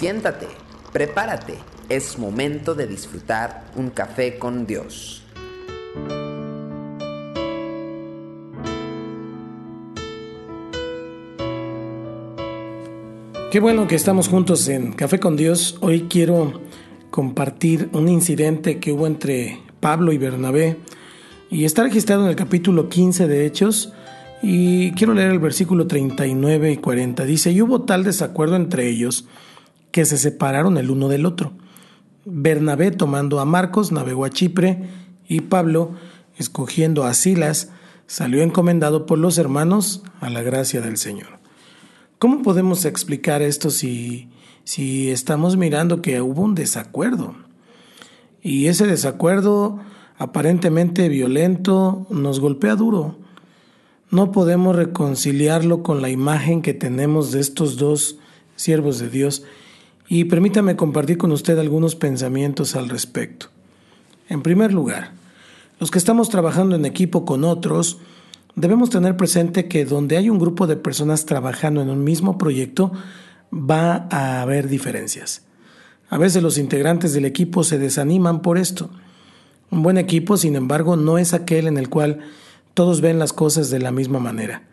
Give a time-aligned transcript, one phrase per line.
[0.00, 0.46] Siéntate,
[0.94, 1.58] prepárate,
[1.90, 5.22] es momento de disfrutar un café con Dios.
[13.50, 15.76] Qué bueno que estamos juntos en Café con Dios.
[15.82, 16.62] Hoy quiero
[17.10, 20.78] compartir un incidente que hubo entre Pablo y Bernabé
[21.50, 23.92] y está registrado en el capítulo 15 de Hechos
[24.42, 27.22] y quiero leer el versículo 39 y 40.
[27.26, 29.26] Dice, y hubo tal desacuerdo entre ellos
[29.90, 31.52] que se separaron el uno del otro.
[32.24, 34.84] Bernabé tomando a Marcos navegó a Chipre
[35.28, 35.92] y Pablo,
[36.36, 37.70] escogiendo a Silas,
[38.06, 41.38] salió encomendado por los hermanos a la gracia del Señor.
[42.18, 44.28] ¿Cómo podemos explicar esto si,
[44.64, 47.34] si estamos mirando que hubo un desacuerdo?
[48.42, 49.80] Y ese desacuerdo
[50.18, 53.16] aparentemente violento nos golpea duro.
[54.10, 58.18] No podemos reconciliarlo con la imagen que tenemos de estos dos
[58.56, 59.44] siervos de Dios
[60.10, 63.46] y permítame compartir con usted algunos pensamientos al respecto.
[64.28, 65.12] En primer lugar,
[65.78, 67.98] los que estamos trabajando en equipo con otros,
[68.56, 72.90] debemos tener presente que donde hay un grupo de personas trabajando en un mismo proyecto,
[73.52, 75.42] va a haber diferencias.
[76.08, 78.90] A veces los integrantes del equipo se desaniman por esto.
[79.70, 82.18] Un buen equipo, sin embargo, no es aquel en el cual
[82.74, 84.64] todos ven las cosas de la misma manera.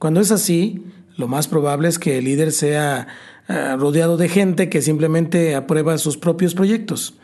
[0.00, 0.84] Cuando es así,
[1.16, 3.08] lo más probable es que el líder sea
[3.48, 7.14] eh, rodeado de gente que simplemente aprueba sus propios proyectos.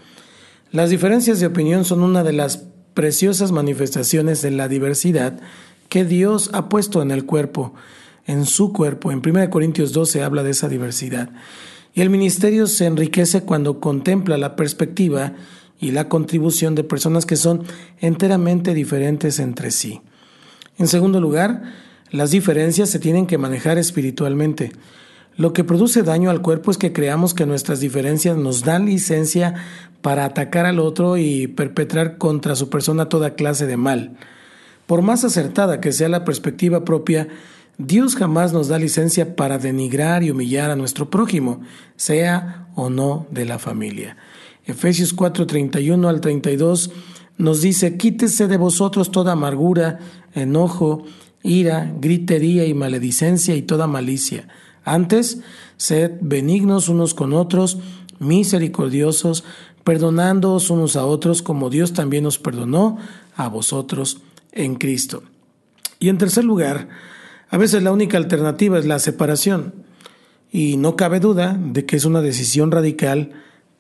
[0.73, 5.39] Las diferencias de opinión son una de las preciosas manifestaciones de la diversidad
[5.89, 7.75] que Dios ha puesto en el cuerpo,
[8.27, 9.13] en su cuerpo.
[9.13, 11.31] En 1 Corintios 12 habla de esa diversidad.
[11.95, 15.35] Y el ministerio se enriquece cuando contempla la perspectiva
[15.79, 17.63] y la contribución de personas que son
[18.01, 20.01] enteramente diferentes entre sí.
[20.79, 21.63] En segundo lugar,
[22.11, 24.73] las diferencias se tienen que manejar espiritualmente.
[25.37, 29.55] Lo que produce daño al cuerpo es que creamos que nuestras diferencias nos dan licencia
[30.01, 34.17] para atacar al otro y perpetrar contra su persona toda clase de mal.
[34.87, 37.29] Por más acertada que sea la perspectiva propia,
[37.77, 41.61] Dios jamás nos da licencia para denigrar y humillar a nuestro prójimo,
[41.97, 44.17] sea o no de la familia.
[44.65, 46.91] Efesios 4:31 al 32
[47.37, 49.99] nos dice, quítese de vosotros toda amargura,
[50.35, 51.05] enojo,
[51.47, 54.49] ira, gritería y maledicencia y toda malicia.
[54.85, 55.41] Antes,
[55.77, 57.79] sed benignos unos con otros,
[58.19, 59.45] misericordiosos,
[59.85, 62.99] perdonándoos unos a otros como Dios también os perdonó
[63.37, 64.21] a vosotros
[64.53, 65.23] en Cristo.
[65.99, 66.89] Y en tercer lugar,
[67.49, 69.75] a veces la única alternativa es la separación.
[70.51, 73.33] Y no cabe duda de que es una decisión radical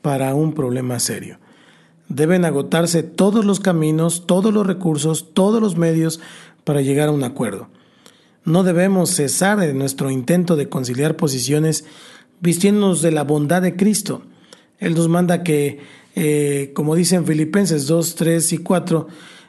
[0.03, 1.39] para un problema serio.
[2.09, 6.21] Deben agotarse todos los caminos, todos los recursos, todos los medios
[6.67, 7.69] para llegar a un acuerdo.
[8.45, 11.85] No debemos cesar en nuestro intento de conciliar posiciones
[12.41, 14.23] vistiéndonos de la bondad de Cristo.
[14.81, 15.79] Él nos manda que,
[16.17, 19.07] eh, como dicen Filipenses 2, 3 y 4,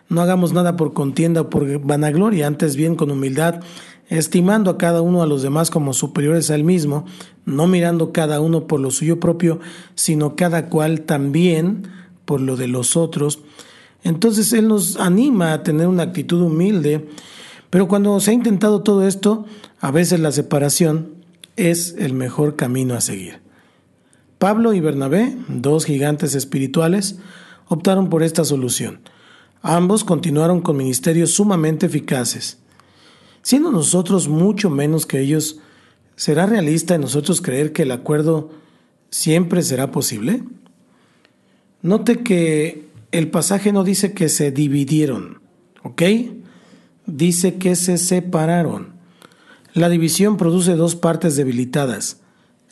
[0.10, 3.62] no hagamos nada por contienda o por vanagloria, antes bien con humildad,
[4.10, 7.06] estimando a cada uno a los demás como superiores a él mismo,
[7.46, 9.60] no mirando cada uno por lo suyo propio,
[9.96, 11.88] sino cada cual también
[12.26, 13.40] por lo de los otros.
[14.08, 17.10] Entonces Él nos anima a tener una actitud humilde,
[17.70, 19.46] pero cuando se ha intentado todo esto,
[19.82, 21.10] a veces la separación
[21.58, 23.42] es el mejor camino a seguir.
[24.40, 27.20] Pablo y Bernabé, dos gigantes espirituales,
[27.68, 29.02] optaron por esta solución.
[29.62, 32.60] Ambos continuaron con ministerios sumamente eficaces.
[33.42, 35.60] Siendo nosotros mucho menos que ellos,
[36.16, 38.52] ¿será realista en nosotros creer que el acuerdo
[39.10, 40.44] siempre será posible?
[41.82, 45.42] Note que el pasaje no dice que se dividieron,
[45.84, 46.02] ¿ok?
[47.06, 48.94] Dice que se separaron.
[49.74, 52.22] La división produce dos partes debilitadas.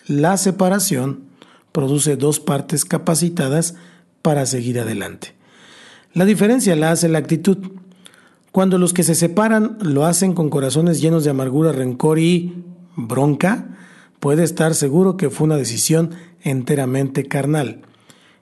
[0.07, 1.23] La separación
[1.71, 3.75] produce dos partes capacitadas
[4.21, 5.35] para seguir adelante.
[6.13, 7.57] La diferencia la hace la actitud.
[8.51, 12.63] Cuando los que se separan lo hacen con corazones llenos de amargura, rencor y
[12.95, 13.77] bronca,
[14.19, 16.11] puede estar seguro que fue una decisión
[16.41, 17.81] enteramente carnal.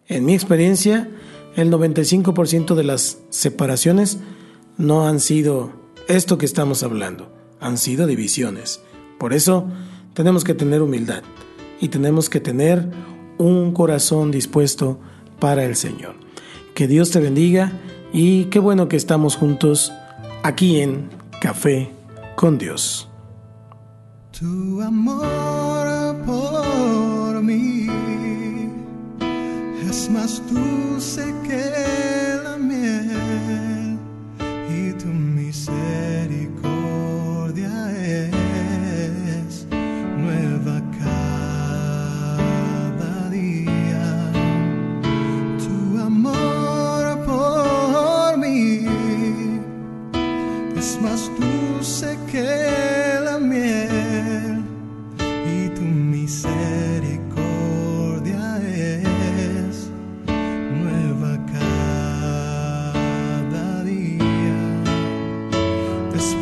[0.07, 1.09] En mi experiencia,
[1.55, 4.19] el 95% de las separaciones
[4.77, 5.71] no han sido
[6.07, 8.81] esto que estamos hablando, han sido divisiones.
[9.19, 9.67] Por eso
[10.13, 11.23] tenemos que tener humildad
[11.79, 12.89] y tenemos que tener
[13.37, 14.99] un corazón dispuesto
[15.39, 16.15] para el Señor.
[16.75, 17.73] Que Dios te bendiga
[18.11, 19.91] y qué bueno que estamos juntos
[20.43, 21.09] aquí en
[21.39, 21.91] Café
[22.35, 23.09] con Dios.
[29.93, 32.12] Es más dulce que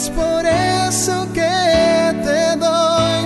[0.00, 1.56] es por eso que
[2.24, 3.20] te doy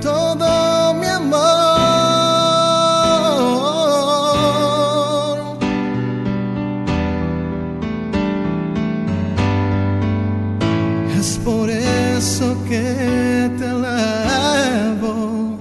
[0.00, 1.40] todo mi amor.
[11.18, 15.58] Es por eso que te alabo,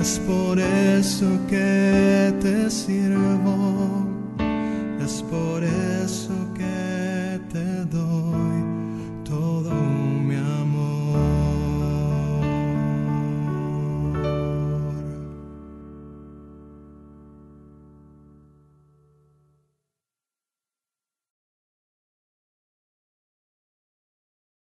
[0.00, 4.06] es por eso que te sirvo,
[5.04, 8.07] es por eso que te doy.